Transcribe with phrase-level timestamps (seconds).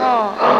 [0.00, 0.59] โ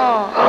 [0.00, 0.39] น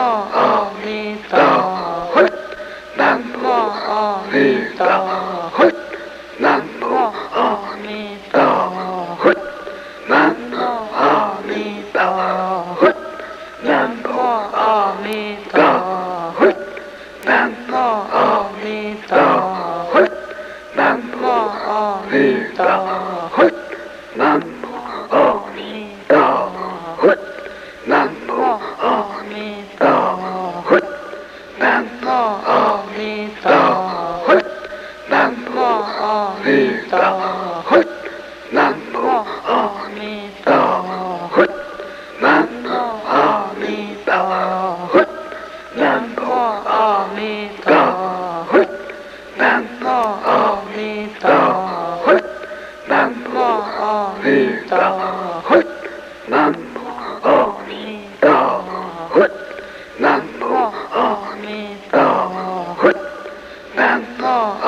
[0.00, 0.37] Oh.
[64.38, 64.67] 어.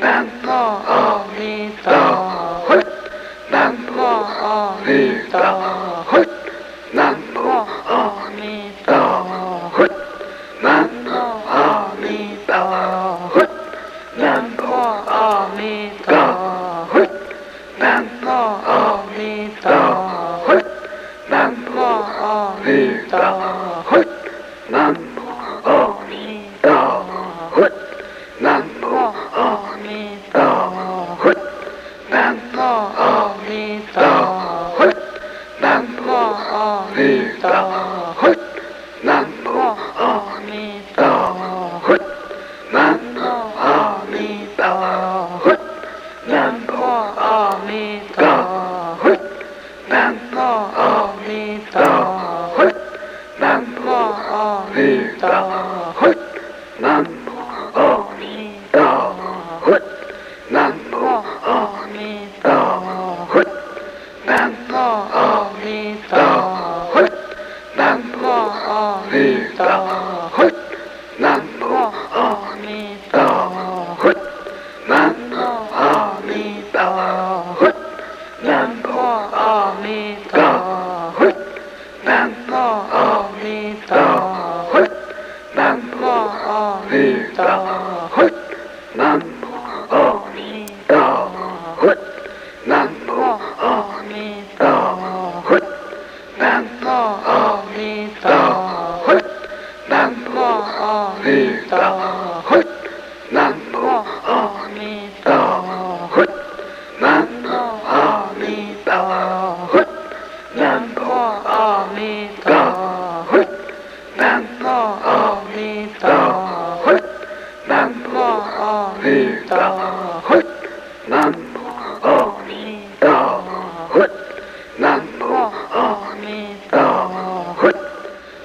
[0.00, 1.92] 南无阿弥陀
[2.66, 2.68] 佛，
[3.50, 4.88] 南无阿弥
[5.30, 5.79] 陀佛。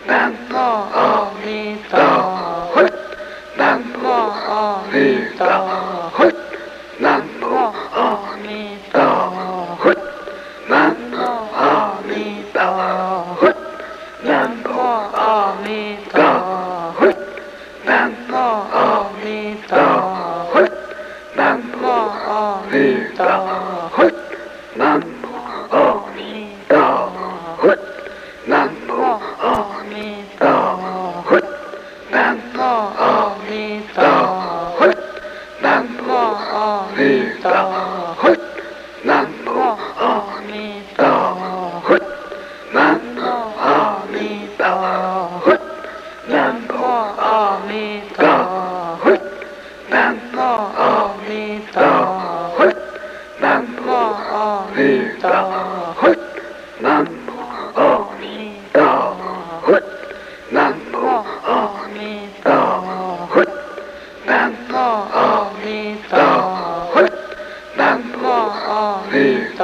[0.07, 1.97] 南无阿弥陀
[2.73, 2.75] 佛，
[3.57, 4.95] 南无阿弥
[5.37, 5.74] 陀佛。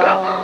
[0.00, 0.41] あ、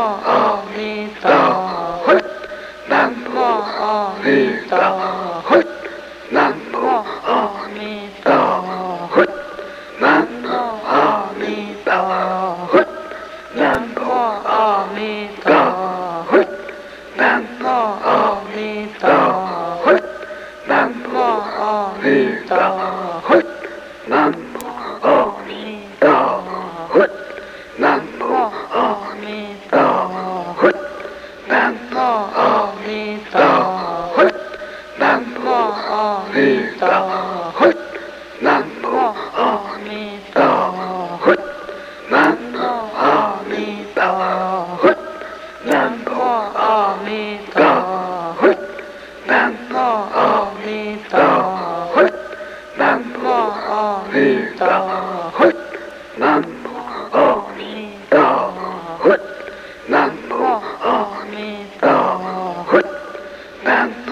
[0.00, 1.28] 阿弥陀
[2.04, 2.14] 佛，
[2.88, 4.26] 南无阿弥
[4.68, 5.17] 陀佛。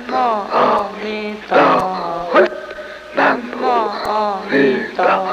[0.00, 1.58] 南无阿弥陀
[2.32, 2.48] 佛，
[3.14, 4.54] 南无阿弥
[4.96, 5.29] 陀佛。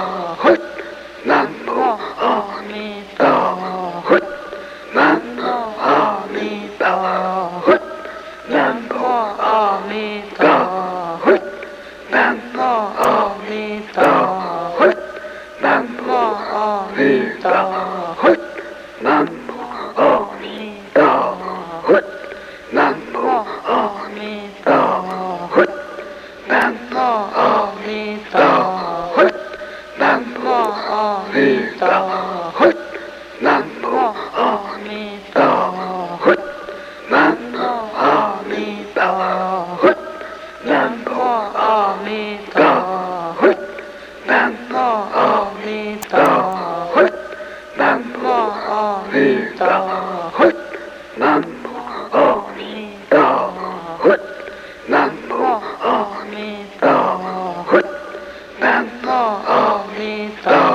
[59.03, 60.73] mô A Di Đà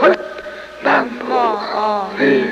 [0.00, 0.16] Phật
[0.82, 2.42] Nam mô A Di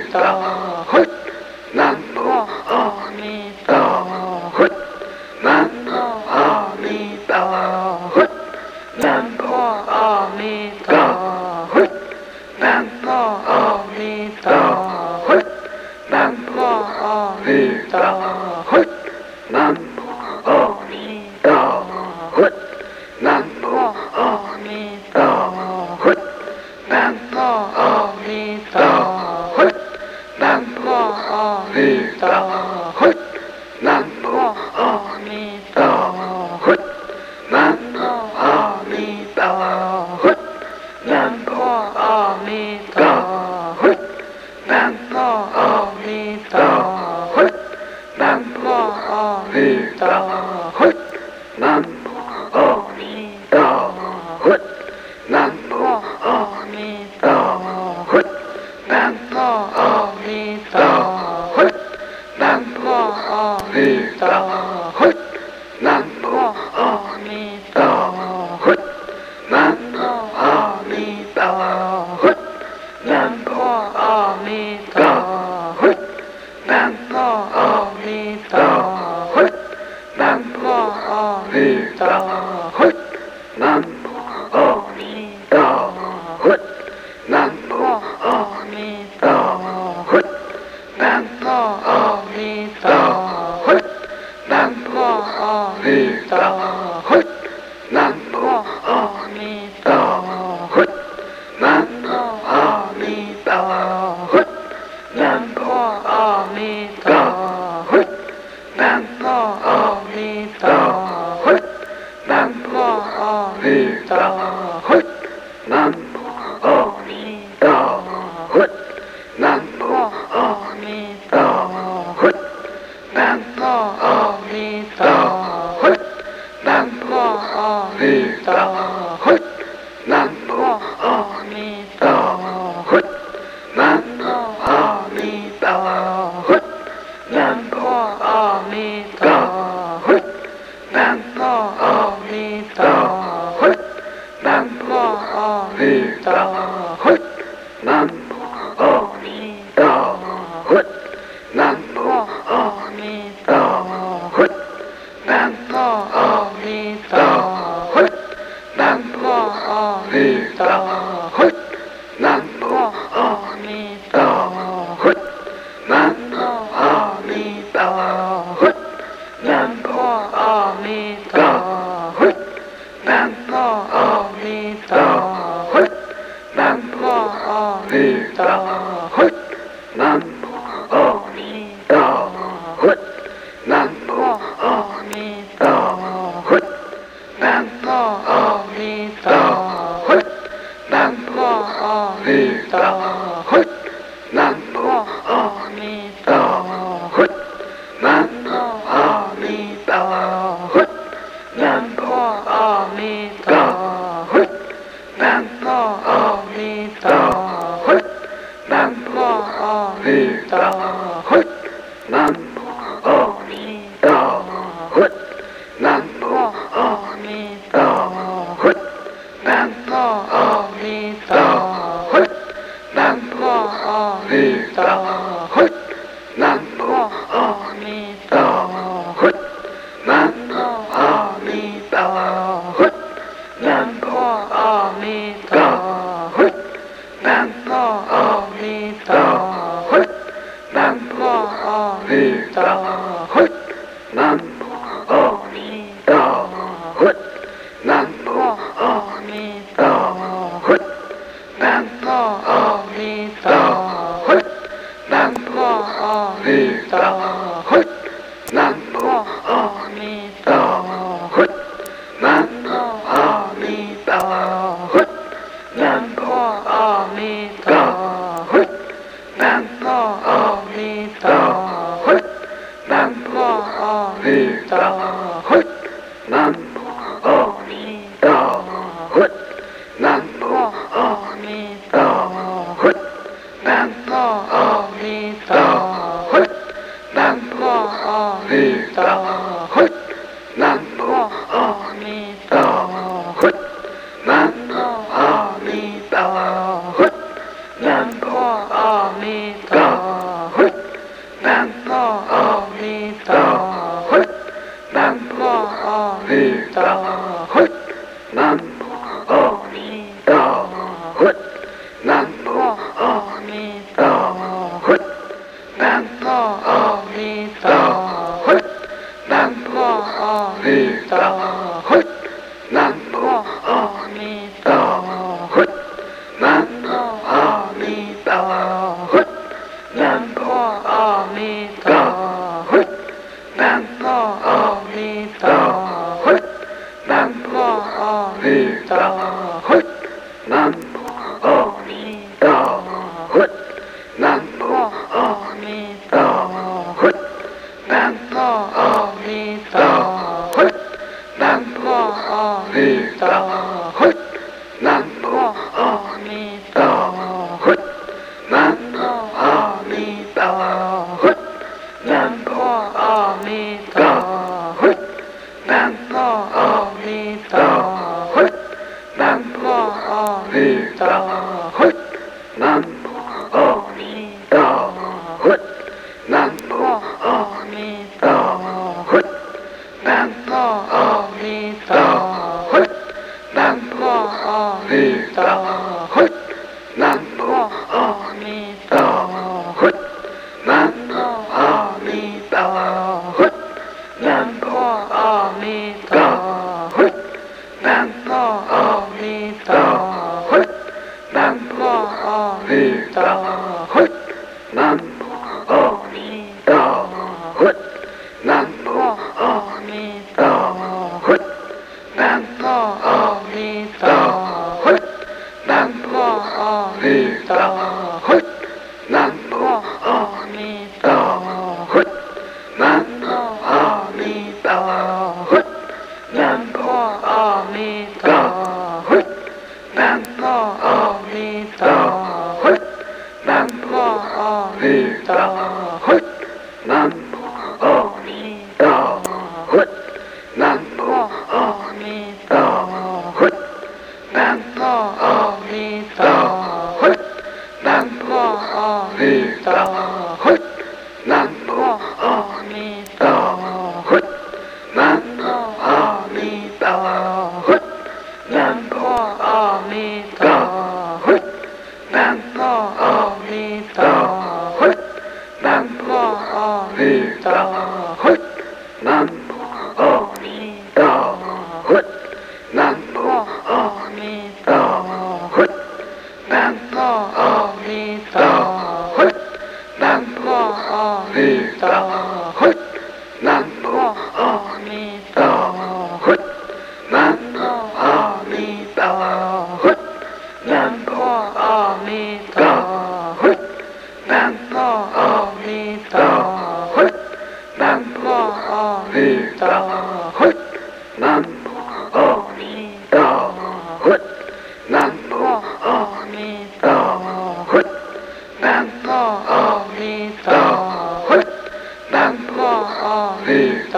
[59.48, 60.78] 阿弥陀
[61.54, 61.56] 佛，
[62.38, 63.76] 南无阿弥
[64.18, 64.57] 陀佛。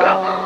[0.03, 0.40] Oh.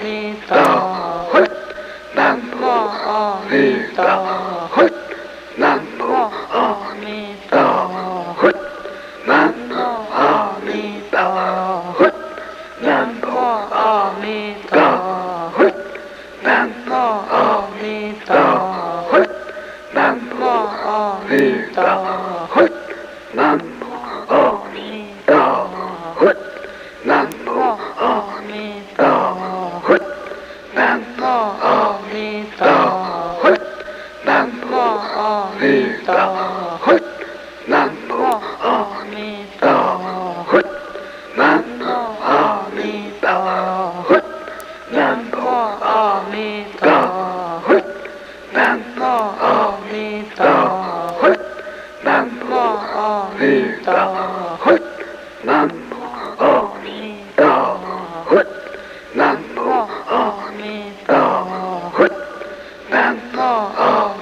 [0.00, 0.56] 阿弥陀
[1.30, 1.46] 佛，
[2.14, 4.49] 南无阿弥陀。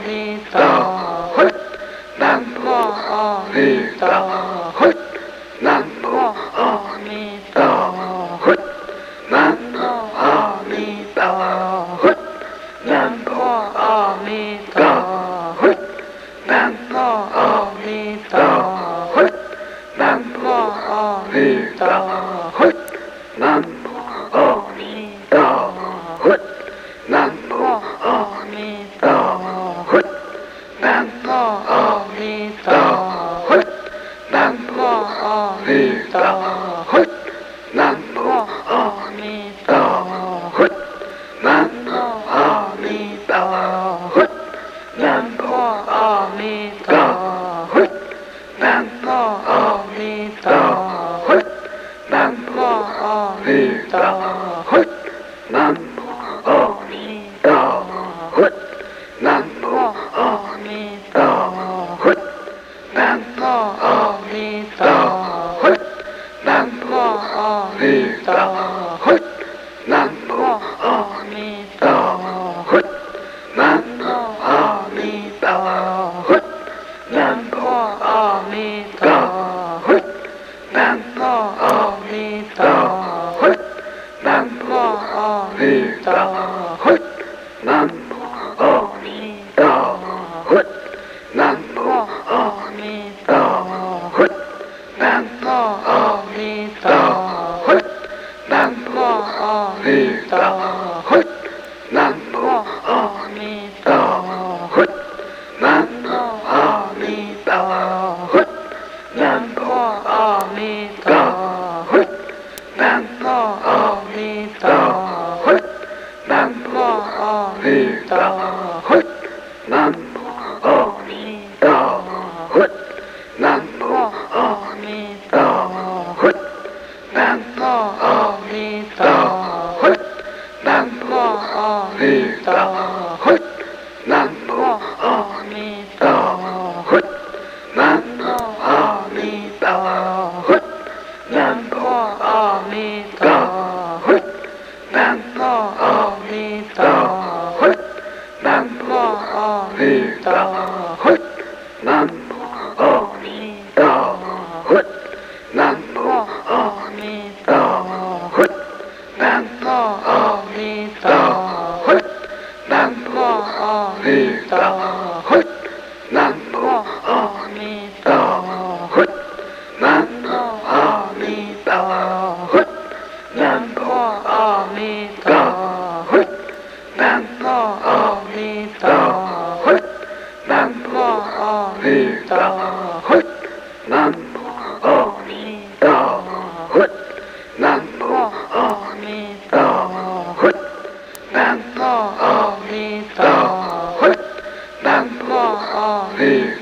[0.09, 0.59] 弥陀
[1.37, 1.45] 佛，
[2.17, 3.59] 南无阿弥
[4.01, 4.48] 陀佛。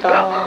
[0.08, 0.45] Oh.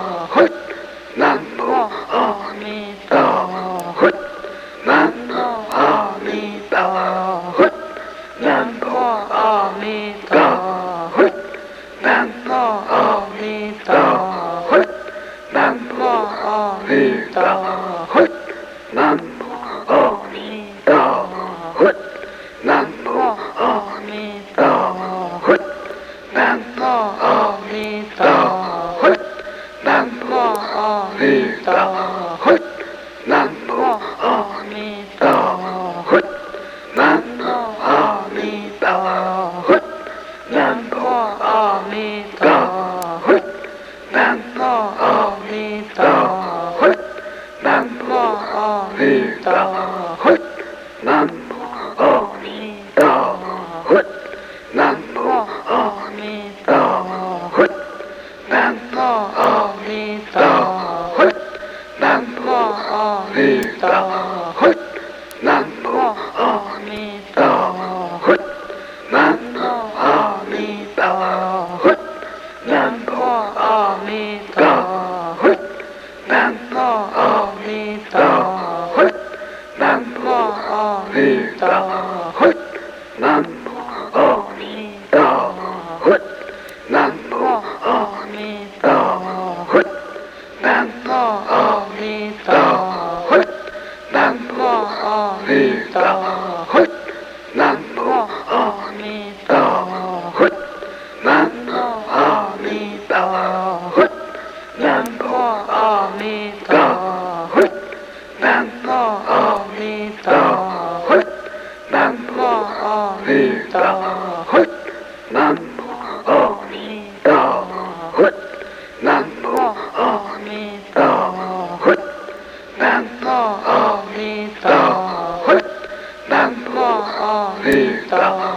[128.11, 128.48] มิมิ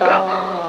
[0.00, 0.59] มิ